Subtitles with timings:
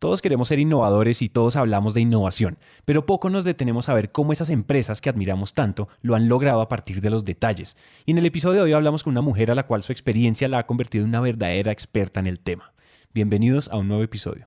[0.00, 2.56] Todos queremos ser innovadores y todos hablamos de innovación,
[2.86, 6.62] pero poco nos detenemos a ver cómo esas empresas que admiramos tanto lo han logrado
[6.62, 7.76] a partir de los detalles.
[8.06, 10.48] Y en el episodio de hoy hablamos con una mujer a la cual su experiencia
[10.48, 12.72] la ha convertido en una verdadera experta en el tema.
[13.12, 14.46] Bienvenidos a un nuevo episodio.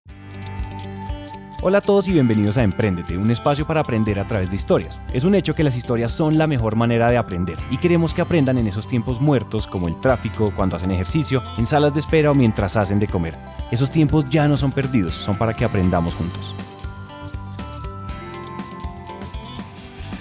[1.65, 4.99] Hola a todos y bienvenidos a Emprendete, un espacio para aprender a través de historias.
[5.13, 8.21] Es un hecho que las historias son la mejor manera de aprender y queremos que
[8.21, 12.31] aprendan en esos tiempos muertos como el tráfico, cuando hacen ejercicio, en salas de espera
[12.31, 13.37] o mientras hacen de comer.
[13.71, 16.53] Esos tiempos ya no son perdidos, son para que aprendamos juntos.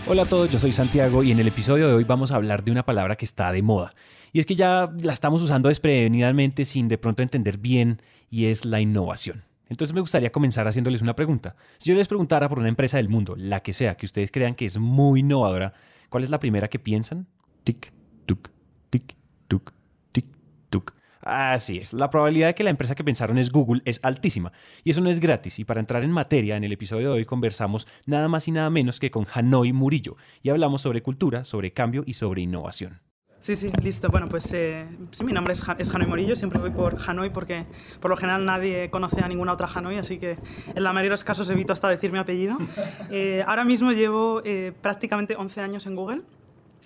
[0.06, 2.62] Hola a todos, yo soy Santiago y en el episodio de hoy vamos a hablar
[2.62, 3.90] de una palabra que está de moda.
[4.32, 8.64] Y es que ya la estamos usando desprevenidamente sin de pronto entender bien y es
[8.64, 9.42] la innovación.
[9.72, 11.56] Entonces me gustaría comenzar haciéndoles una pregunta.
[11.78, 14.54] Si yo les preguntara por una empresa del mundo, la que sea, que ustedes crean
[14.54, 15.72] que es muy innovadora,
[16.10, 17.26] ¿cuál es la primera que piensan?
[17.64, 17.90] Tic,
[18.26, 18.50] tuc,
[18.90, 19.16] tic,
[19.48, 19.72] tuc,
[20.12, 20.26] tic,
[20.68, 20.94] tuc.
[21.22, 24.52] Así es, la probabilidad de que la empresa que pensaron es Google es altísima.
[24.84, 25.58] Y eso no es gratis.
[25.58, 28.68] Y para entrar en materia, en el episodio de hoy conversamos nada más y nada
[28.68, 30.18] menos que con Hanoi Murillo.
[30.42, 33.00] Y hablamos sobre cultura, sobre cambio y sobre innovación.
[33.42, 34.08] Sí, sí, listo.
[34.08, 37.64] Bueno, pues eh, sí, mi nombre es, es, Hanoi Morillo, siempre voy por Hanoi porque
[37.98, 40.38] por lo general nadie conoce a ninguna otra Hanoi, así que
[40.72, 42.56] en la mayoría de los casos evito hasta decir mi apellido.
[43.10, 46.22] Eh, ahora mismo llevo eh, prácticamente 11 años en Google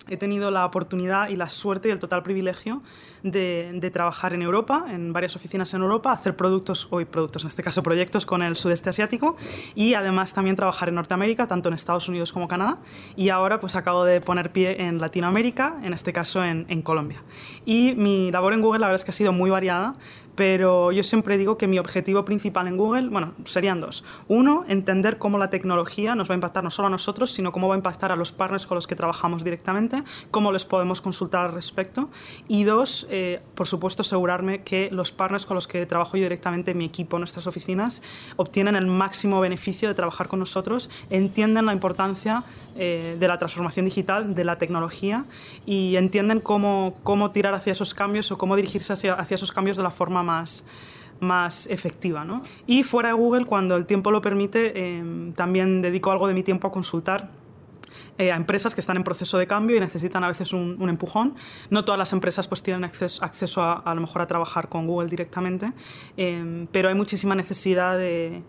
[0.09, 2.81] he tenido la oportunidad y la suerte y el total privilegio
[3.23, 7.63] de, trabajar en Europa, en varias oficinas en Europa, hacer productos, hoy productos, en este
[7.63, 9.35] caso proyectos con el sudeste asiático
[9.75, 12.77] y además también trabajar en Norteamérica, tanto en Estados Unidos como Canadá.
[13.15, 17.23] Y ahora pues acabo de poner pie en Latinoamérica, en este caso en, en Colombia.
[17.65, 19.95] Y mi labor en Google la verdad es que ha sido muy variada,
[20.37, 24.03] pero yo siempre digo que mi objetivo principal en Google, bueno, serían dos.
[24.27, 27.67] Uno, entender cómo la tecnología nos va a impactar no solo a nosotros, sino cómo
[27.67, 31.45] va a impactar a los partners con los que trabajamos directamente, cómo les podemos consultar
[31.45, 32.11] al respecto.
[32.47, 36.75] Y dos, eh, por supuesto, asegurarme que los partners con los que trabajo yo directamente,
[36.75, 38.03] mi equipo, nuestras oficinas,
[38.35, 42.43] obtienen el máximo beneficio de trabajar con nosotros, entienden la importancia
[42.75, 45.25] eh, de la transformación digital, de la tecnología
[45.65, 49.77] y entienden cómo, cómo tirar hacia esos cambios o cómo dirigirse hacia, hacia esos cambios
[49.77, 50.63] de la forma más,
[51.19, 52.23] más efectiva.
[52.23, 52.43] ¿no?
[52.67, 56.43] Y fuera de Google, cuando el tiempo lo permite, eh, también dedico algo de mi
[56.43, 57.31] tiempo a consultar
[58.17, 61.35] eh, a empresas que están en proceso de cambio y necesitan a veces un, empujón.
[61.69, 65.09] No todas las empresas pues tienen acceso, a, a, lo mejor a trabajar con Google
[65.09, 65.71] directamente,
[66.17, 68.41] eh, pero hay muchísima necesidad de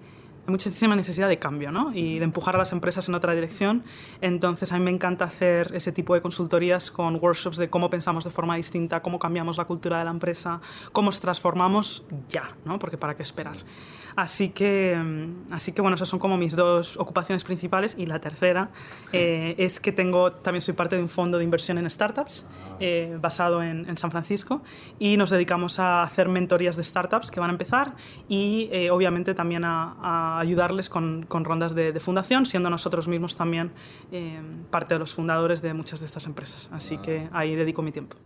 [0.49, 1.91] hay muchísima necesidad de cambio ¿no?
[1.93, 3.85] y de empujar a las empresas en otra dirección.
[4.23, 8.25] Entonces, a mí me encanta hacer ese tipo de consultorías con workshops de cómo pensamos
[8.25, 12.79] de forma distinta, cómo cambiamos la cultura de la empresa, cómo nos transformamos ya, ¿no?
[12.79, 13.59] porque para qué esperar.
[14.19, 17.95] Así que, mm, así que bueno, esas son como mis dos ocupaciones principales.
[17.97, 18.71] Y la tercera
[19.13, 22.45] eh, es que tengo, también soy parte de un fondo de inversión en startups
[22.81, 24.63] eh, basado en, San Francisco
[24.99, 27.95] y nos dedicamos a hacer mentorías de startups que van a empezar
[28.29, 33.37] y eh, obviamente también a, ayudarles con, con rondas de, de, fundación, siendo nosotros mismos
[33.37, 33.73] también
[34.71, 36.71] parte de los fundadores de muchas de estas empresas.
[36.73, 38.17] Así que ahí dedico mi tiempo.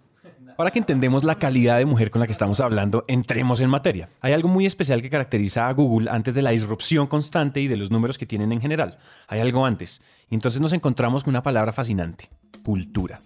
[0.59, 4.11] Ahora que entendemos la calidad de mujer con la que estamos hablando, entremos en materia.
[4.21, 7.77] Hay algo muy especial que caracteriza a Google antes de la disrupción constante y de
[7.77, 8.99] los números que tienen en general.
[9.29, 10.03] Hay algo antes.
[10.29, 12.29] Y entonces nos encontramos con una palabra fascinante,
[12.63, 13.21] cultura.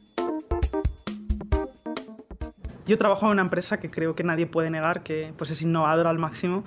[2.87, 6.11] Yo trabajo en una empresa que creo que nadie puede negar que pues, es innovadora
[6.11, 6.65] al máximo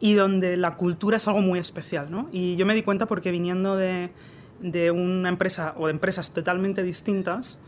[0.00, 2.10] y donde la cultura es algo muy especial.
[2.10, 2.28] ¿no?
[2.32, 4.10] Y yo me di cuenta porque viniendo de,
[4.60, 7.58] de una empresa o de empresas totalmente distintas,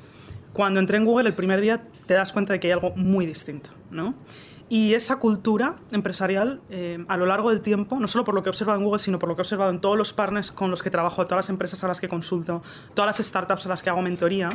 [0.52, 3.26] cuando entré en Google el primer día te das cuenta de que hay algo muy
[3.26, 4.14] distinto, ¿no?
[4.68, 8.50] Y esa cultura empresarial, eh, a lo largo del tiempo, no solo por lo que
[8.50, 10.70] he observado en Google, sino por lo que he observado en todos los partners con
[10.70, 12.62] los que trabajo, todas las empresas a las que consulto,
[12.94, 14.50] todas las startups a las que hago mentoría,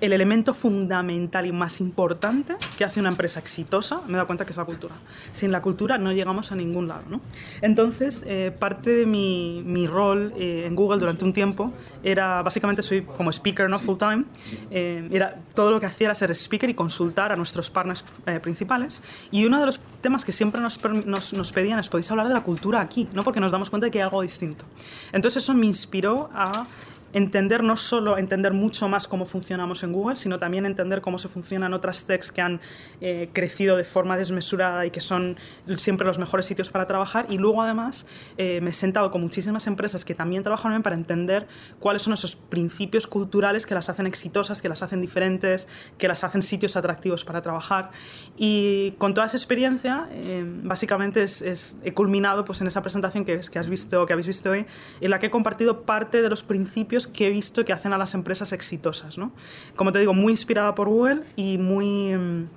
[0.00, 4.44] el elemento fundamental y más importante que hace una empresa exitosa, me he dado cuenta
[4.44, 4.94] que es la cultura.
[5.32, 7.04] Sin la cultura no llegamos a ningún lado.
[7.08, 7.20] ¿no?
[7.62, 12.82] Entonces, eh, parte de mi, mi rol eh, en Google durante un tiempo era, básicamente
[12.82, 14.24] soy como speaker, no full time,
[14.70, 18.04] eh, era, todo lo que hacía era ser speaker y consultar a nuestros partners
[18.42, 19.02] principales.
[19.30, 22.34] Y uno de los temas que siempre nos, nos, nos, pedían es, podéis hablar de
[22.34, 23.24] la cultura aquí, ¿no?
[23.24, 24.64] porque nos damos cuenta de que hay algo distinto.
[25.12, 26.66] Entonces eso me inspiró a
[27.12, 31.28] entender no solo entender mucho más cómo funcionamos en Google, sino también entender cómo se
[31.28, 32.60] funcionan otras techs que han
[33.00, 35.36] eh, crecido de forma desmesurada y que son
[35.76, 37.26] siempre los mejores sitios para trabajar.
[37.30, 38.06] Y luego además
[38.36, 41.46] eh, me he sentado con muchísimas empresas que también trabajan bien para entender
[41.80, 45.68] cuáles son esos principios culturales que las hacen exitosas, que las hacen diferentes,
[45.98, 47.90] que las hacen sitios atractivos para trabajar.
[48.36, 53.40] Y con toda esa experiencia, eh, básicamente es, he culminado pues, en esa presentación que,
[53.40, 54.66] que, has visto, que habéis visto hoy,
[55.00, 57.98] en la que he compartido parte de los principios que he visto que hacen a
[57.98, 59.18] las empresas exitosas.
[59.18, 59.32] ¿no?
[59.74, 62.48] Como te digo, muy inspirada por Google y muy mm,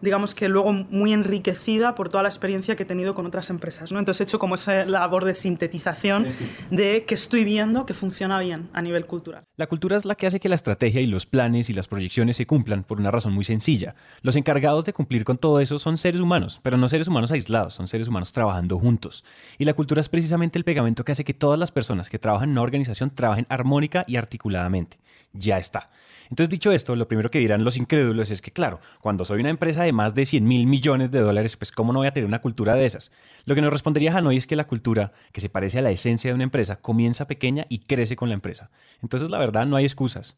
[0.00, 3.92] digamos que luego muy enriquecida por toda la experiencia que he tenido con otras empresas.
[3.92, 3.98] ¿no?
[3.98, 6.26] Entonces he hecho como esa labor de sintetización
[6.70, 9.44] de que estoy viendo que funciona bien a nivel cultural.
[9.56, 12.36] La cultura es la que hace que la estrategia y los planes y las proyecciones
[12.36, 13.94] se cumplan por una razón muy sencilla.
[14.22, 17.74] Los encargados de cumplir con todo eso son seres humanos, pero no seres humanos aislados,
[17.74, 19.24] son seres humanos trabajando juntos.
[19.58, 22.50] Y la cultura es precisamente el pegamento que hace que todas las personas que trabajan
[22.50, 24.97] en una organización trabajen armónica y articuladamente.
[25.32, 25.88] Ya está.
[26.30, 29.50] Entonces, dicho esto, lo primero que dirán los incrédulos es que, claro, cuando soy una
[29.50, 32.26] empresa de más de 100 mil millones de dólares, pues ¿cómo no voy a tener
[32.26, 33.12] una cultura de esas?
[33.46, 36.30] Lo que nos respondería Hanoi es que la cultura, que se parece a la esencia
[36.30, 38.70] de una empresa, comienza pequeña y crece con la empresa.
[39.02, 40.36] Entonces, la verdad, no hay excusas.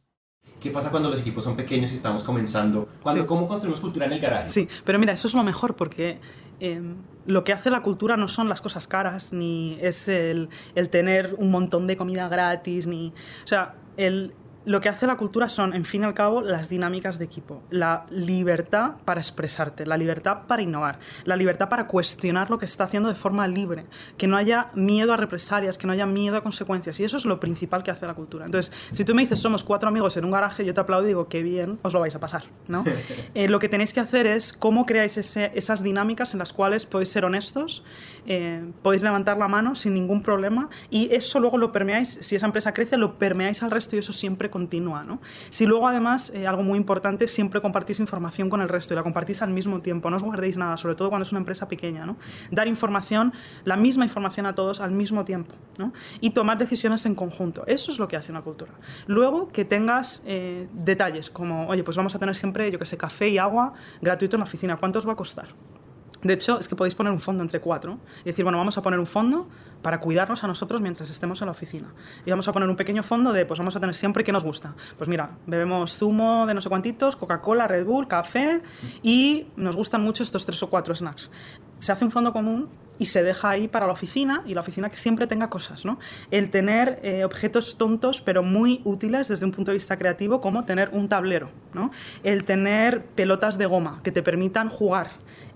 [0.60, 2.88] ¿Qué pasa cuando los equipos son pequeños y estamos comenzando?
[3.02, 4.48] Cuando, ¿Cómo construimos cultura en el garaje?
[4.50, 6.20] Sí, pero mira, eso es lo mejor porque
[6.60, 6.96] em,
[7.26, 11.34] lo que hace la cultura no son las cosas caras, ni es el, el tener
[11.38, 13.08] un montón de comida gratis, ni...
[13.42, 14.34] O sea, el,
[14.64, 17.62] lo que hace la cultura son, en fin y al cabo, las dinámicas de equipo,
[17.70, 22.72] la libertad para expresarte, la libertad para innovar, la libertad para cuestionar lo que se
[22.72, 23.86] está haciendo de forma libre,
[24.18, 27.00] que no haya miedo a represalias, que no haya miedo a consecuencias.
[27.00, 28.44] Y eso es lo principal que hace la cultura.
[28.44, 31.08] Entonces, si tú me dices, somos cuatro amigos en un garaje, yo te aplaudo y
[31.08, 32.42] digo, qué bien, os lo vais a pasar.
[32.68, 32.84] ¿no?
[33.34, 37.10] Eh, lo que tenéis que hacer es cómo creáis esas dinámicas en las cuales podéis
[37.10, 37.84] ser honestos,
[38.26, 42.46] eh, podéis levantar la mano sin ningún problema y eso luego lo permeáis, si esa
[42.46, 45.04] empresa crece, lo permeáis al resto y eso siempre continúa.
[45.04, 45.20] ¿no?
[45.50, 49.02] Si luego además, eh, algo muy importante, siempre compartís información con el resto y la
[49.02, 52.06] compartís al mismo tiempo, no os guardéis nada, sobre todo cuando es una empresa pequeña.
[52.06, 52.16] ¿no?
[52.50, 53.32] Dar información,
[53.64, 55.92] la misma información a todos al mismo tiempo ¿no?
[56.20, 57.64] y tomar decisiones en conjunto.
[57.66, 58.72] Eso es lo que hace una cultura.
[59.06, 62.96] Luego que tengas eh, detalles como, oye, pues vamos a tener siempre, yo que sé,
[62.96, 64.76] café y agua gratuito en la oficina.
[64.76, 65.48] ¿Cuánto os va a costar?
[66.22, 68.82] De hecho, es que podéis poner un fondo entre cuatro y decir, bueno, vamos a
[68.82, 69.48] poner un fondo
[69.82, 71.88] para cuidarnos a nosotros mientras estemos en la oficina.
[72.26, 74.44] Y vamos a poner un pequeño fondo de, pues vamos a tener siempre que nos
[74.44, 74.74] gusta.
[74.98, 78.60] Pues mira, bebemos zumo de no sé cuantitos, Coca-Cola, Red Bull, café
[79.02, 81.30] y nos gustan mucho estos tres o cuatro snacks.
[81.80, 82.68] Se hace un fondo común
[83.00, 85.98] y se deja ahí para la oficina y la oficina que siempre tenga cosas, ¿no?
[86.30, 90.66] El tener eh, objetos tontos pero muy útiles desde un punto de vista creativo como
[90.66, 91.90] tener un tablero, ¿no?
[92.22, 95.08] El tener pelotas de goma que te permitan jugar,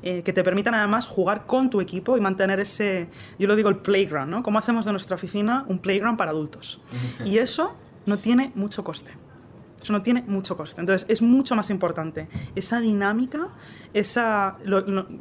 [0.03, 3.69] eh, que te permitan además jugar con tu equipo y mantener ese, yo lo digo
[3.69, 4.43] el playground, ¿no?
[4.43, 6.81] ¿Cómo hacemos de nuestra oficina un playground para adultos?
[7.27, 9.13] Y eso no tiene mucho coste.
[9.85, 10.81] Eso no tiene mucho coste.
[10.81, 13.49] Entonces, es mucho más importante esa dinámica,
[13.93, 14.57] esa,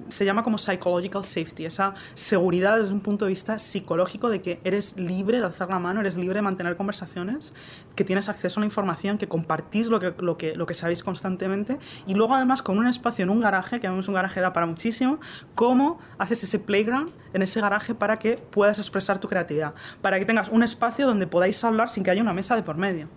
[0.08, 4.62] se llama como psychological safety, esa seguridad desde un punto de vista psicológico de que
[4.64, 7.52] eres libre de alzar la mano, eres libre de mantener conversaciones,
[7.98, 11.04] que tienes acceso a la información, que compartís lo que, lo que, lo que sabéis
[11.04, 11.78] constantemente
[12.08, 14.66] y luego además con un espacio en un garaje, que vemos un garaje da para
[14.66, 15.20] muchísimo,
[15.56, 20.26] cómo haces ese playground en ese garaje para que puedas expresar tu creatividad, para que
[20.26, 23.10] tengas un espacio donde podáis hablar sin que haya una mesa de por medio.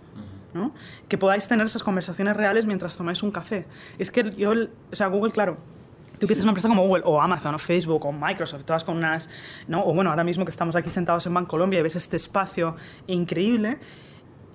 [1.07, 3.65] Que podáis tener esas conversaciones reales mientras tomáis un café.
[3.99, 4.53] Es que yo,
[4.91, 5.57] o sea, Google, claro,
[6.19, 9.29] Tú que una empresa como Google o Amazon o Facebook o Microsoft, todas con unas,
[9.67, 9.85] ¿no?
[9.85, 13.77] O bueno, ahora mismo que estamos aquí sentados en Bancolombia y ves este espacio increíble.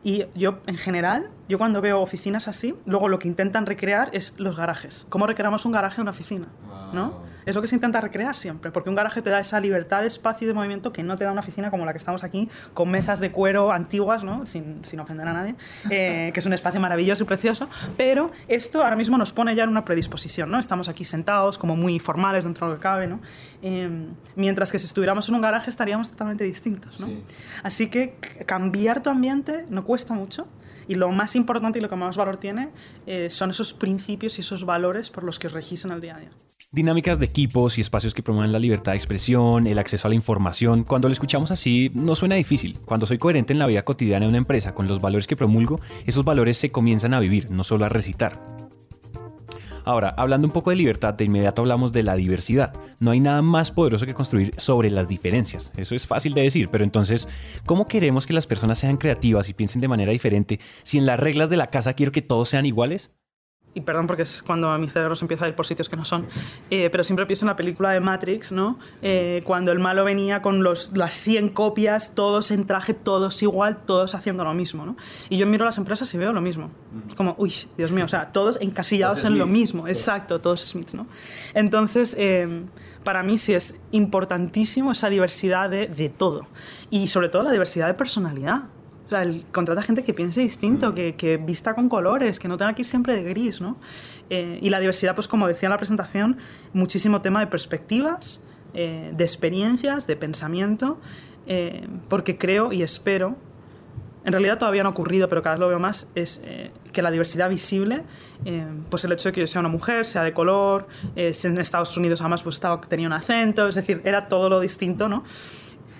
[0.04, 4.34] Y yo, en general, yo cuando veo oficinas así, luego lo que intentan recrear es
[4.38, 5.06] los garajes.
[5.08, 6.48] ¿Cómo recreamos un garaje en una oficina?
[6.92, 7.32] ¿no?
[7.44, 10.06] Es lo que se intenta recrear siempre, porque un garaje te da esa libertad de
[10.06, 12.48] espacio y de movimiento que no te da una oficina como la que estamos aquí,
[12.72, 14.46] con mesas de cuero antiguas, ¿no?
[14.46, 15.56] sin, sin ofender a nadie,
[15.90, 19.64] eh, que es un espacio maravilloso y precioso, pero esto ahora mismo nos pone ya
[19.64, 20.58] en una predisposición, ¿no?
[20.60, 23.20] Estamos aquí sentados, como muy formales dentro de lo que cabe, ¿no?
[23.60, 27.08] Em, mientras que si estuviéramos en un garaje estaríamos totalmente distintos, ¿no?
[27.64, 28.14] Así que
[28.46, 30.46] cambiar tu ambiente no cuesta mucho,
[30.88, 32.70] y lo más importante y lo que más valor tiene
[33.06, 36.18] eh, son esos principios y esos valores por los que os en el día a
[36.18, 36.30] día
[36.70, 40.14] dinámicas de equipos y espacios que promueven la libertad de expresión, el acceso a la
[40.14, 40.84] información.
[40.84, 42.78] Cuando lo escuchamos así, no suena difícil.
[42.86, 45.80] Cuando soy coherente en la vida cotidiana de una empresa con los valores que promulgo,
[46.06, 48.61] esos valores se comienzan a vivir, no solo a recitar.
[49.84, 52.74] Ahora, hablando un poco de libertad, de inmediato hablamos de la diversidad.
[53.00, 55.72] No hay nada más poderoso que construir sobre las diferencias.
[55.76, 57.28] Eso es fácil de decir, pero entonces,
[57.66, 61.18] ¿cómo queremos que las personas sean creativas y piensen de manera diferente si en las
[61.18, 63.12] reglas de la casa quiero que todos sean iguales?
[63.74, 66.04] Y perdón porque es cuando mi cerebro se empieza a ir por sitios que no
[66.04, 66.26] son,
[66.70, 68.78] eh, pero siempre pienso en la película de Matrix, ¿no?
[69.00, 73.78] Eh, cuando el malo venía con los, las 100 copias, todos en traje, todos igual,
[73.84, 74.96] todos haciendo lo mismo, ¿no?
[75.30, 76.70] Y yo miro las empresas y veo lo mismo.
[77.08, 80.94] Es como, uy, Dios mío, o sea, todos encasillados en lo mismo, exacto, todos Smiths,
[80.94, 81.06] ¿no?
[81.54, 82.64] Entonces, eh,
[83.04, 86.46] para mí sí es importantísimo esa diversidad de, de todo
[86.90, 88.64] y sobre todo la diversidad de personalidad
[89.08, 92.74] sea, el, contrata gente que piense distinto, que, que, vista con colores, que no tenga
[92.74, 93.76] que ir siempre de gris, ¿no?
[94.30, 96.38] Eh, y la diversidad, pues como decía en la presentación,
[96.72, 98.40] muchísimo tema de perspectivas,
[98.74, 100.98] eh, de experiencias, de pensamiento,
[101.46, 103.36] eh, porque creo y espero
[104.24, 106.40] en realidad todavía no ha ocurrido, pero cada vez lo veo más, es
[106.92, 108.04] que la diversidad visible,
[108.88, 112.20] pues el hecho de que yo sea una mujer, sea de color, en Estados Unidos
[112.20, 115.24] además pues estaba, tenía un acento, es decir, era todo lo distinto, ¿no?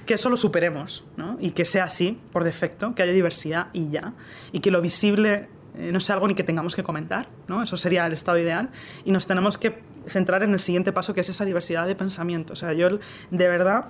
[0.06, 1.37] Que eso lo superemos, ¿no?
[1.40, 4.14] Y que sea así, por defecto, que haya diversidad y ya.
[4.52, 7.62] Y que lo visible no sea algo ni que tengamos que comentar, ¿no?
[7.62, 8.71] Eso sería el estado ideal.
[9.04, 12.52] Y nos tenemos que centrar en el siguiente paso, que es esa diversidad de pensamiento.
[12.52, 12.88] O sea, yo
[13.30, 13.87] de verdad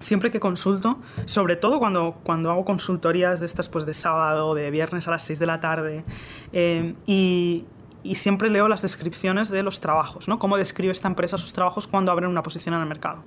[0.00, 4.70] siempre que consulto, sobre todo cuando, cuando hago consultorías de estas pues de sábado, de
[4.70, 6.04] viernes a las 6 de la tarde,
[6.52, 7.64] eh, y,
[8.02, 10.38] y, siempre leo las descripciones de los trabajos, ¿no?
[10.38, 13.24] Cómo describe esta empresa sus trabajos cuando abren una posición en el mercado.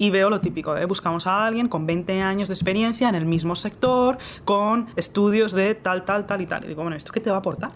[0.00, 0.86] Y veo lo típico, ¿eh?
[0.86, 4.16] buscamos a alguien con 20 años de experiencia en el mismo sector,
[4.46, 6.64] con estudios de tal, tal, tal y tal.
[6.64, 7.70] Y digo, bueno, ¿esto qué te va a aportar?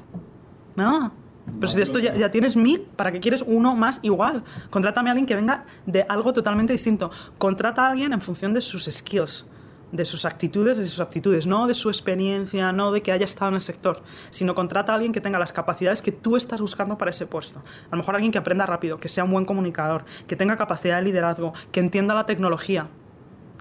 [0.75, 1.13] Nada.
[1.61, 4.43] Pero si de esto ya, tienes mil, ¿para qué quieres uno más igual?
[4.71, 7.11] Contrátame a alguien que venga de algo totalmente distinto.
[7.37, 9.47] Contrata a alguien en función de sus skills,
[9.93, 13.51] de sus actitudes, de sus aptitudes, no de su experiencia, no de que haya estado
[13.51, 16.99] en el sector, sino contrata a alguien que tenga las capacidades que tú estás buscando
[16.99, 17.61] para ese puesto.
[17.61, 20.97] A lo mejor alguien que aprenda rápido, que sea un buen comunicador, que tenga capacidad
[20.97, 22.89] de liderazgo, que entienda la tecnología.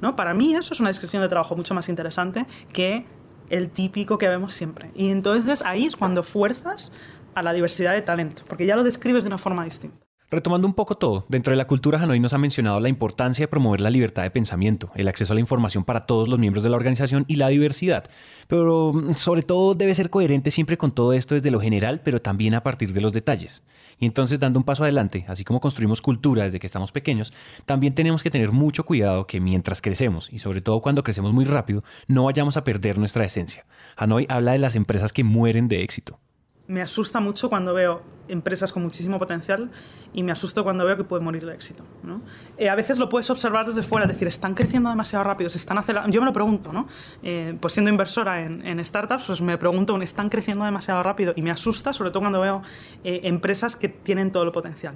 [0.01, 0.15] ¿No?
[0.15, 3.05] Para mí eso es una descripción de trabajo mucho más interesante que
[3.49, 4.91] el típico que vemos siempre.
[4.95, 6.91] Y entonces ahí es cuando fuerzas
[7.35, 10.05] a la diversidad de talento, porque ya lo describes de una forma distinta.
[10.33, 13.47] Retomando un poco todo, dentro de la cultura Hanoi nos ha mencionado la importancia de
[13.47, 16.71] promover la libertad de pensamiento, el acceso a la información para todos los miembros de
[16.71, 18.09] la organización y la diversidad.
[18.47, 22.19] Pero mm, sobre todo debe ser coherente siempre con todo esto desde lo general, pero
[22.19, 23.61] también a partir de los detalles.
[23.99, 27.31] Y entonces dando un paso adelante, así como construimos cultura desde que estamos pequeños,
[27.67, 31.45] también tenemos que tener mucho cuidado que mientras crecemos, y sobre todo cuando crecemos muy
[31.45, 33.67] rápido, no vayamos a perder nuestra esencia.
[33.97, 36.19] Hanoi habla de las empresas que mueren de éxito
[36.67, 39.69] me asusta mucho cuando veo empresas con muchísimo potencial
[40.13, 41.83] y me asusta cuando veo que pueden morir de éxito.
[42.57, 45.77] Eh, a veces lo puedes observar desde fuera, decir, están creciendo demasiado rápido, se están
[45.77, 46.11] acelerando.
[46.11, 46.87] Yo me lo pregunto, ¿no?
[47.21, 51.33] Eh, pues siendo inversora en, startups, pues me pregunto, ¿están creciendo demasiado rápido?
[51.35, 52.61] Y me asusta, sobre todo cuando veo
[53.03, 54.95] eh, empresas que tienen todo el potencial.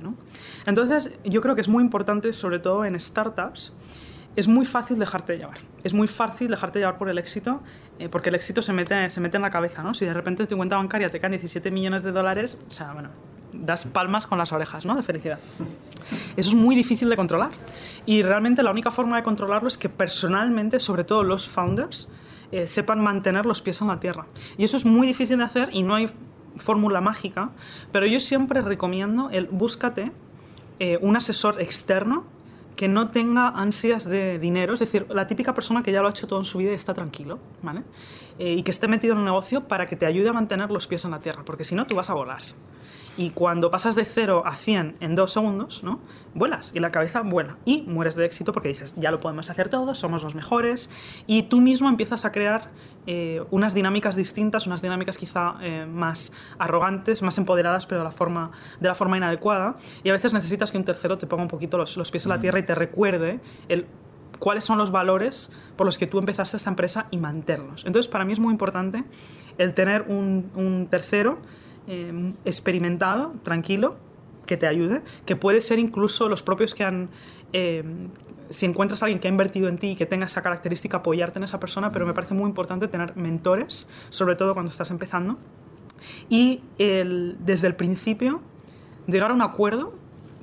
[0.65, 3.73] Entonces, yo creo que es muy importante, sobre todo en startups,
[4.37, 5.57] es muy fácil dejarte llevar.
[5.83, 7.59] Es muy fácil dejarte llevar por el éxito,
[7.97, 9.95] eh, porque el éxito se mete, se mete en la cabeza, ¿no?
[9.95, 13.09] Si de repente tu cuenta bancaria te caen 17 millones de dólares, o sea, bueno,
[13.51, 14.95] das palmas con las orejas, ¿no?
[14.95, 15.39] De felicidad.
[16.37, 17.49] Eso es muy difícil de controlar.
[18.05, 22.07] Y realmente la única forma de controlarlo es que personalmente, sobre todo los founders,
[22.51, 24.27] eh, sepan mantener los pies en la tierra.
[24.55, 26.11] Y eso es muy difícil de hacer y no hay
[26.57, 27.49] fórmula mágica,
[27.91, 30.11] pero yo siempre recomiendo el búscate
[30.77, 32.36] eh, un asesor externo
[32.77, 36.11] que no tenga ansias de dinero, es decir, la típica persona que ya lo ha
[36.11, 37.81] hecho todo en su vida y está tranquilo, ¿vale?
[38.39, 40.87] Eh, y que esté metido en un negocio para que te ayude a mantener los
[40.87, 42.41] pies en la tierra, porque si no, tú vas a volar.
[43.17, 45.99] Y cuando pasas de 0 a 100 en dos segundos, ¿no?
[46.35, 49.69] Vuelas y la cabeza vuela y mueres de éxito porque dices, ya lo podemos hacer
[49.69, 50.91] todos, somos los mejores
[51.25, 52.69] y tú mismo empiezas a crear
[53.07, 58.11] eh, unas dinámicas distintas, unas dinámicas quizá eh, más arrogantes, más empoderadas, pero de la,
[58.11, 59.77] forma, de la forma inadecuada.
[60.03, 62.29] Y a veces necesitas que un tercero te ponga un poquito los, los pies en
[62.29, 63.87] la tierra y te recuerde el
[64.37, 67.85] cuáles son los valores por los que tú empezaste esta empresa y mantenerlos.
[67.87, 69.03] Entonces, para mí es muy importante
[69.57, 71.39] el tener un, un tercero
[71.89, 73.95] Em, experimentado, tranquilo,
[74.45, 77.09] que te ayude, que puede ser incluso los propios que han...
[77.53, 78.09] Em,
[78.49, 81.39] si encuentras a alguien que ha invertido en ti y que tenga esa característica, apoyarte
[81.39, 85.37] en esa persona, pero me parece muy importante tener mentores, sobre todo cuando estás empezando.
[86.29, 88.41] Y el, desde el principio,
[89.07, 89.93] llegar a un acuerdo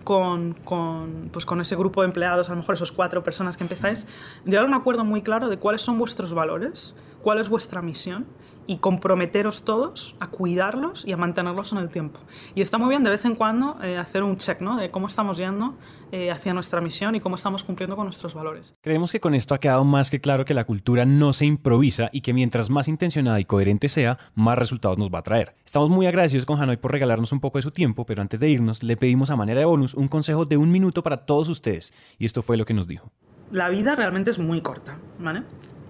[0.04, 3.64] con, con, pues con ese grupo de empleados, a lo mejor esos cuatro personas que
[3.64, 4.06] empezáis,
[4.44, 8.26] llegar a un acuerdo muy claro de cuáles son vuestros valores, cuál es vuestra misión
[8.66, 12.20] y comprometeros todos a cuidarlos y a mantenerlos en el tiempo.
[12.54, 14.76] Y está muy bien de vez en cuando eh, hacer un check ¿no?
[14.76, 15.74] de cómo estamos yendo
[16.12, 18.74] eh, hacia nuestra misión y cómo estamos cumpliendo con nuestros valores.
[18.80, 22.08] Creemos que con esto ha quedado más que claro que la cultura no se improvisa
[22.12, 25.54] y que mientras más intencionada y coherente sea, más resultados nos va a traer.
[25.64, 28.48] Estamos muy agradecidos con Hanoi por regalarnos un poco de su tiempo, pero antes de
[28.48, 31.92] irnos le pedimos a manera de bonus un consejo de un minuto para todos ustedes
[32.18, 33.10] y esto fue lo que nos dijo.
[33.50, 35.42] La vida realmente es muy corta, ¿vale?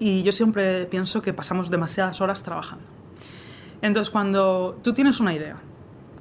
[0.05, 2.85] Y yo siempre pienso que pasamos demasiadas horas trabajando.
[3.81, 5.57] Entonces, cuando tú tienes una idea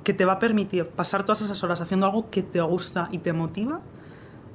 [0.06, 3.18] que te va a permitir pasar todas esas horas haciendo algo que te gusta y
[3.18, 3.82] te motiva,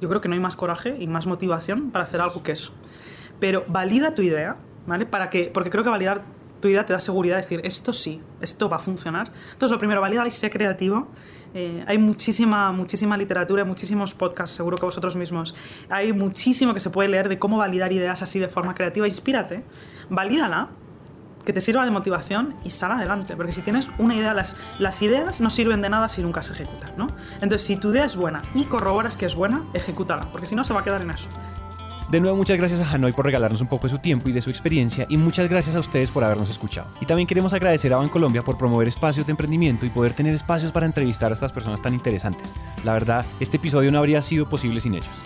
[0.01, 2.73] yo creo que no hay más coraje y más motivación para hacer algo que eso.
[3.39, 4.55] Pero valida tu idea,
[4.87, 5.05] ¿vale?
[5.05, 6.23] Para que, porque creo que validar
[6.59, 9.31] tu idea te da seguridad de decir, esto sí, esto va a funcionar.
[9.53, 11.07] Entonces, lo primero, valida y sé creativo.
[11.53, 15.55] Eh, hay muchísima, muchísima literatura, muchísimos podcasts, seguro que vosotros mismos.
[15.89, 19.07] Hay muchísimo que se puede leer de cómo validar ideas así de forma creativa.
[19.07, 19.63] Inspírate,
[20.09, 20.69] valídala,
[21.45, 23.35] que te sirva de motivación y sal adelante.
[23.35, 26.53] Porque si tienes una idea, las, las ideas no sirven de nada si nunca se
[26.53, 27.07] ejecutan, ¿no?
[27.35, 30.63] Entonces, si tu idea es buena y corroboras que es buena, ejecútala, porque si no
[30.63, 31.29] se va a quedar en eso.
[32.09, 34.41] De nuevo, muchas gracias a Hanoi por regalarnos un poco de su tiempo y de
[34.41, 36.87] su experiencia y muchas gracias a ustedes por habernos escuchado.
[36.99, 40.71] Y también queremos agradecer a Bancolombia por promover espacios de emprendimiento y poder tener espacios
[40.71, 42.51] para entrevistar a estas personas tan interesantes.
[42.83, 45.23] La verdad, este episodio no habría sido posible sin ellos.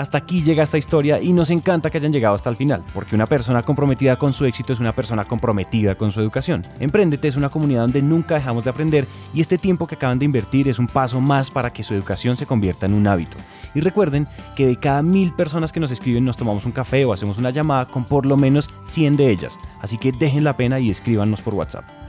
[0.00, 3.14] Hasta aquí llega esta historia y nos encanta que hayan llegado hasta el final, porque
[3.14, 6.66] una persona comprometida con su éxito es una persona comprometida con su educación.
[6.78, 10.24] Emprendete es una comunidad donde nunca dejamos de aprender y este tiempo que acaban de
[10.24, 13.36] invertir es un paso más para que su educación se convierta en un hábito.
[13.74, 14.26] Y recuerden
[14.56, 17.50] que de cada mil personas que nos escriben nos tomamos un café o hacemos una
[17.50, 21.42] llamada con por lo menos 100 de ellas, así que dejen la pena y escríbanos
[21.42, 21.99] por WhatsApp.